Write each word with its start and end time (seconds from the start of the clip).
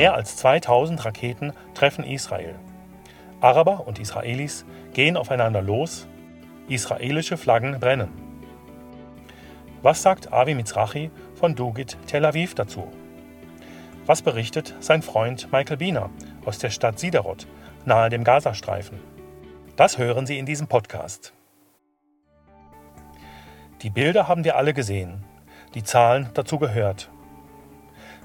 Mehr 0.00 0.14
als 0.14 0.34
2000 0.36 1.04
Raketen 1.04 1.52
treffen 1.74 2.04
Israel. 2.04 2.54
Araber 3.42 3.86
und 3.86 3.98
Israelis 3.98 4.64
gehen 4.94 5.14
aufeinander 5.14 5.60
los, 5.60 6.08
israelische 6.70 7.36
Flaggen 7.36 7.78
brennen. 7.78 8.08
Was 9.82 10.00
sagt 10.00 10.32
Avi 10.32 10.54
Mizrahi 10.54 11.10
von 11.34 11.54
Dugit 11.54 11.98
Tel 12.06 12.24
Aviv 12.24 12.54
dazu? 12.54 12.88
Was 14.06 14.22
berichtet 14.22 14.74
sein 14.80 15.02
Freund 15.02 15.52
Michael 15.52 15.76
Biener 15.76 16.08
aus 16.46 16.58
der 16.58 16.70
Stadt 16.70 16.98
Siderot 16.98 17.46
nahe 17.84 18.08
dem 18.08 18.24
Gazastreifen? 18.24 19.00
Das 19.76 19.98
hören 19.98 20.24
Sie 20.24 20.38
in 20.38 20.46
diesem 20.46 20.66
Podcast. 20.66 21.34
Die 23.82 23.90
Bilder 23.90 24.28
haben 24.28 24.44
wir 24.44 24.56
alle 24.56 24.72
gesehen, 24.72 25.26
die 25.74 25.84
Zahlen 25.84 26.30
dazu 26.32 26.58
gehört. 26.58 27.10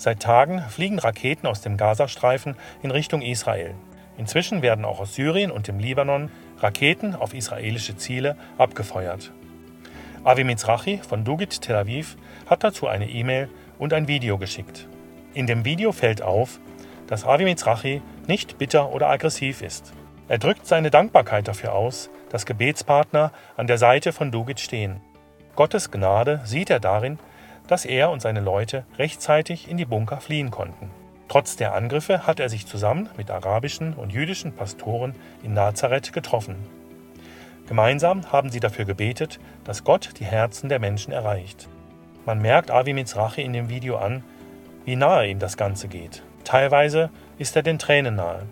Seit 0.00 0.20
Tagen 0.20 0.62
fliegen 0.70 0.98
Raketen 0.98 1.46
aus 1.46 1.60
dem 1.60 1.76
Gazastreifen 1.76 2.56
in 2.82 2.90
Richtung 2.90 3.20
Israel. 3.20 3.74
Inzwischen 4.16 4.62
werden 4.62 4.86
auch 4.86 4.98
aus 4.98 5.14
Syrien 5.14 5.50
und 5.50 5.68
dem 5.68 5.78
Libanon 5.78 6.30
Raketen 6.58 7.14
auf 7.14 7.34
israelische 7.34 7.98
Ziele 7.98 8.34
abgefeuert. 8.56 9.30
Avi 10.24 10.44
Mizrahi 10.44 11.00
von 11.06 11.22
Dugit 11.22 11.60
Tel 11.60 11.76
Aviv 11.76 12.16
hat 12.46 12.64
dazu 12.64 12.86
eine 12.86 13.10
E-Mail 13.10 13.50
und 13.78 13.92
ein 13.92 14.08
Video 14.08 14.38
geschickt. 14.38 14.88
In 15.34 15.46
dem 15.46 15.66
Video 15.66 15.92
fällt 15.92 16.22
auf, 16.22 16.60
dass 17.06 17.26
Avi 17.26 17.44
Mizrahi 17.44 18.00
nicht 18.26 18.56
bitter 18.56 18.94
oder 18.94 19.08
aggressiv 19.08 19.60
ist. 19.60 19.92
Er 20.28 20.38
drückt 20.38 20.66
seine 20.66 20.90
Dankbarkeit 20.90 21.46
dafür 21.46 21.74
aus, 21.74 22.08
dass 22.30 22.46
Gebetspartner 22.46 23.32
an 23.58 23.66
der 23.66 23.76
Seite 23.76 24.14
von 24.14 24.30
Dugit 24.30 24.60
stehen. 24.60 25.02
Gottes 25.56 25.90
Gnade 25.90 26.40
sieht 26.44 26.70
er 26.70 26.80
darin, 26.80 27.18
dass 27.70 27.84
er 27.84 28.10
und 28.10 28.20
seine 28.20 28.40
Leute 28.40 28.84
rechtzeitig 28.98 29.70
in 29.70 29.76
die 29.76 29.84
Bunker 29.84 30.20
fliehen 30.20 30.50
konnten. 30.50 30.90
Trotz 31.28 31.54
der 31.54 31.72
Angriffe 31.74 32.26
hat 32.26 32.40
er 32.40 32.48
sich 32.48 32.66
zusammen 32.66 33.08
mit 33.16 33.30
arabischen 33.30 33.94
und 33.94 34.12
jüdischen 34.12 34.52
Pastoren 34.52 35.14
in 35.44 35.54
Nazareth 35.54 36.12
getroffen. 36.12 36.56
Gemeinsam 37.68 38.32
haben 38.32 38.50
sie 38.50 38.58
dafür 38.58 38.86
gebetet, 38.86 39.38
dass 39.62 39.84
Gott 39.84 40.18
die 40.18 40.24
Herzen 40.24 40.68
der 40.68 40.80
Menschen 40.80 41.12
erreicht. 41.12 41.68
Man 42.26 42.42
merkt 42.42 42.72
Avi 42.72 42.92
Mizrahi 42.92 43.42
in 43.42 43.52
dem 43.52 43.68
Video 43.68 43.98
an, 43.98 44.24
wie 44.84 44.96
nahe 44.96 45.28
ihm 45.28 45.38
das 45.38 45.56
Ganze 45.56 45.86
geht. 45.86 46.24
Teilweise 46.42 47.10
ist 47.38 47.54
er 47.54 47.62
den 47.62 47.78
Tränen 47.78 48.16
nahe. 48.16 48.42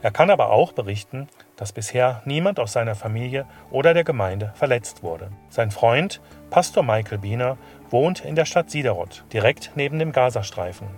Er 0.00 0.12
kann 0.12 0.30
aber 0.30 0.50
auch 0.50 0.72
berichten, 0.72 1.28
dass 1.60 1.72
bisher 1.72 2.22
niemand 2.24 2.58
aus 2.58 2.72
seiner 2.72 2.94
Familie 2.94 3.44
oder 3.70 3.92
der 3.92 4.02
Gemeinde 4.02 4.50
verletzt 4.54 5.02
wurde. 5.02 5.28
Sein 5.50 5.70
Freund, 5.70 6.22
Pastor 6.48 6.82
Michael 6.82 7.18
Biener, 7.18 7.58
wohnt 7.90 8.24
in 8.24 8.34
der 8.34 8.46
Stadt 8.46 8.70
Siderot, 8.70 9.24
direkt 9.30 9.72
neben 9.74 9.98
dem 9.98 10.10
Gazastreifen. 10.10 10.88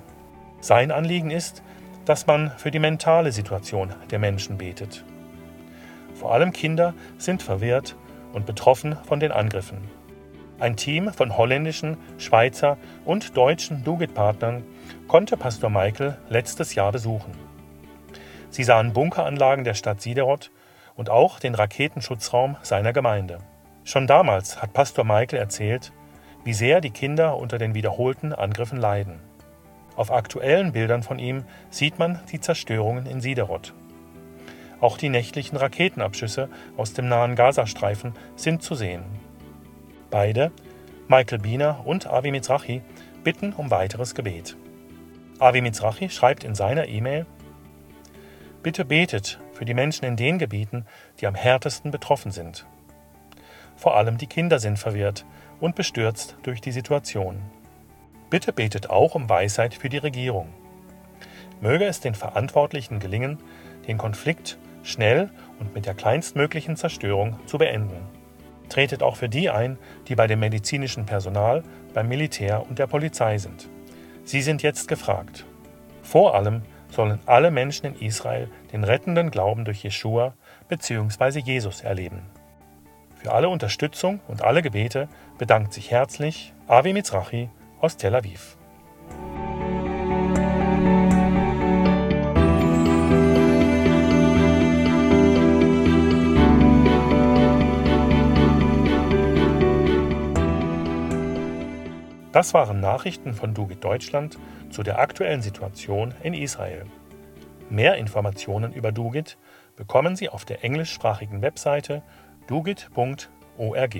Sein 0.60 0.92
Anliegen 0.92 1.32
ist, 1.32 1.64
dass 2.04 2.28
man 2.28 2.52
für 2.58 2.70
die 2.70 2.78
mentale 2.78 3.32
Situation 3.32 3.92
der 4.12 4.20
Menschen 4.20 4.56
betet. 4.56 5.04
Vor 6.14 6.32
allem 6.32 6.52
Kinder 6.52 6.94
sind 7.18 7.42
verwirrt 7.42 7.96
und 8.32 8.46
betroffen 8.46 8.96
von 9.04 9.18
den 9.18 9.32
Angriffen. 9.32 9.90
Ein 10.60 10.76
Team 10.76 11.12
von 11.12 11.36
holländischen, 11.36 11.96
Schweizer 12.18 12.78
und 13.04 13.36
deutschen 13.36 13.82
Dugit-Partnern 13.82 14.62
konnte 15.08 15.36
Pastor 15.36 15.70
Michael 15.70 16.16
letztes 16.28 16.76
Jahr 16.76 16.92
besuchen. 16.92 17.51
Sie 18.52 18.64
sahen 18.64 18.92
Bunkeranlagen 18.92 19.64
der 19.64 19.72
Stadt 19.72 20.02
Siderot 20.02 20.50
und 20.94 21.08
auch 21.08 21.40
den 21.40 21.54
Raketenschutzraum 21.54 22.56
seiner 22.60 22.92
Gemeinde. 22.92 23.38
Schon 23.82 24.06
damals 24.06 24.60
hat 24.60 24.74
Pastor 24.74 25.04
Michael 25.04 25.40
erzählt, 25.40 25.90
wie 26.44 26.52
sehr 26.52 26.82
die 26.82 26.90
Kinder 26.90 27.38
unter 27.38 27.56
den 27.56 27.74
wiederholten 27.74 28.34
Angriffen 28.34 28.78
leiden. 28.78 29.20
Auf 29.96 30.12
aktuellen 30.12 30.72
Bildern 30.72 31.02
von 31.02 31.18
ihm 31.18 31.44
sieht 31.70 31.98
man 31.98 32.20
die 32.30 32.40
Zerstörungen 32.40 33.06
in 33.06 33.22
Siderot. 33.22 33.72
Auch 34.82 34.98
die 34.98 35.08
nächtlichen 35.08 35.56
Raketenabschüsse 35.56 36.50
aus 36.76 36.92
dem 36.92 37.08
nahen 37.08 37.36
Gazastreifen 37.36 38.12
sind 38.36 38.62
zu 38.62 38.74
sehen. 38.74 39.04
Beide, 40.10 40.52
Michael 41.08 41.38
Biener 41.38 41.86
und 41.86 42.06
Avi 42.06 42.30
Mizrahi, 42.30 42.82
bitten 43.24 43.54
um 43.54 43.70
weiteres 43.70 44.14
Gebet. 44.14 44.56
Avi 45.38 45.62
Mizrahi 45.62 46.10
schreibt 46.10 46.44
in 46.44 46.54
seiner 46.54 46.88
E-Mail: 46.88 47.24
Bitte 48.62 48.84
betet 48.84 49.40
für 49.52 49.64
die 49.64 49.74
Menschen 49.74 50.04
in 50.04 50.16
den 50.16 50.38
Gebieten, 50.38 50.86
die 51.20 51.26
am 51.26 51.34
härtesten 51.34 51.90
betroffen 51.90 52.30
sind. 52.30 52.64
Vor 53.76 53.96
allem 53.96 54.18
die 54.18 54.28
Kinder 54.28 54.60
sind 54.60 54.78
verwirrt 54.78 55.26
und 55.60 55.74
bestürzt 55.74 56.36
durch 56.44 56.60
die 56.60 56.70
Situation. 56.70 57.42
Bitte 58.30 58.52
betet 58.52 58.88
auch 58.88 59.16
um 59.16 59.28
Weisheit 59.28 59.74
für 59.74 59.88
die 59.88 59.98
Regierung. 59.98 60.48
Möge 61.60 61.86
es 61.86 62.00
den 62.00 62.14
Verantwortlichen 62.14 63.00
gelingen, 63.00 63.38
den 63.88 63.98
Konflikt 63.98 64.58
schnell 64.84 65.30
und 65.58 65.74
mit 65.74 65.86
der 65.86 65.94
kleinstmöglichen 65.94 66.76
Zerstörung 66.76 67.38
zu 67.46 67.58
beenden. 67.58 68.00
Tretet 68.68 69.02
auch 69.02 69.16
für 69.16 69.28
die 69.28 69.50
ein, 69.50 69.76
die 70.08 70.14
bei 70.14 70.26
dem 70.26 70.40
medizinischen 70.40 71.04
Personal, 71.04 71.62
beim 71.94 72.08
Militär 72.08 72.64
und 72.68 72.78
der 72.78 72.86
Polizei 72.86 73.38
sind. 73.38 73.68
Sie 74.24 74.40
sind 74.40 74.62
jetzt 74.62 74.88
gefragt. 74.88 75.44
Vor 76.02 76.34
allem 76.34 76.62
sollen 76.92 77.20
alle 77.26 77.50
Menschen 77.50 77.86
in 77.86 78.06
Israel 78.06 78.48
den 78.72 78.84
rettenden 78.84 79.30
Glauben 79.30 79.64
durch 79.64 79.82
Jeschua 79.82 80.34
bzw. 80.68 81.40
Jesus 81.40 81.80
erleben. 81.80 82.22
Für 83.16 83.32
alle 83.32 83.48
Unterstützung 83.48 84.20
und 84.28 84.42
alle 84.42 84.62
Gebete 84.62 85.08
bedankt 85.38 85.72
sich 85.72 85.90
herzlich 85.90 86.52
Avi 86.66 86.92
Mizrahi 86.92 87.48
aus 87.80 87.96
Tel 87.96 88.14
Aviv. 88.14 88.56
Das 102.32 102.54
waren 102.54 102.80
Nachrichten 102.80 103.34
von 103.34 103.52
Dugit 103.52 103.84
Deutschland 103.84 104.38
zu 104.70 104.82
der 104.82 104.98
aktuellen 104.98 105.42
Situation 105.42 106.14
in 106.22 106.32
Israel. 106.32 106.86
Mehr 107.68 107.96
Informationen 107.96 108.72
über 108.72 108.90
Dugit 108.90 109.36
bekommen 109.76 110.16
Sie 110.16 110.30
auf 110.30 110.46
der 110.46 110.64
englischsprachigen 110.64 111.42
Webseite 111.42 112.02
dugit.org. 112.46 113.96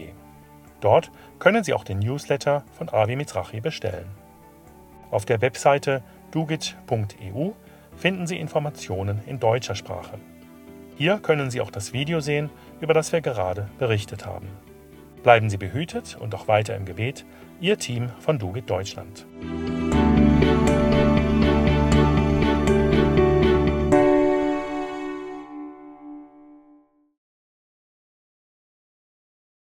Dort 0.81 1.11
können 1.39 1.63
Sie 1.63 1.75
auch 1.75 1.85
den 1.85 1.99
Newsletter 1.99 2.65
von 2.73 2.89
Avi 2.89 3.17
Mizrahi 3.17 3.61
bestellen. 3.61 4.09
Auf 5.11 5.27
der 5.27 5.43
Webseite 5.43 6.03
dugit.eu 6.31 7.51
finden 7.97 8.27
Sie 8.27 8.39
Informationen 8.39 9.21
in 9.27 9.41
deutscher 9.41 9.75
Sprache. 9.75 10.19
Hier 10.97 11.19
können 11.19 11.51
Sie 11.51 11.61
auch 11.61 11.71
das 11.71 11.93
Video 11.93 12.21
sehen, 12.21 12.49
über 12.81 12.95
das 12.95 13.13
wir 13.13 13.21
gerade 13.21 13.69
berichtet 13.79 14.25
haben. 14.25 14.49
Bleiben 15.23 15.51
Sie 15.51 15.57
behütet 15.57 16.17
und 16.19 16.35
auch 16.35 16.49
weiter 16.49 16.77
im 16.77 16.85
Gebet, 16.85 17.25
Ihr 17.61 17.79
Team 17.79 18.11
von 18.19 18.39
Dugit 18.39 18.69
Deutschland. 18.69 19.25